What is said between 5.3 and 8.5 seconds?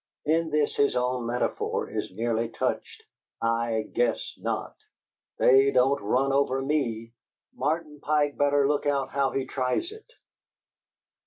They don't run over ME! Martin Pike